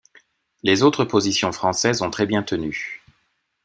[0.63, 3.03] Les autres positions françaises ont très bien tenu.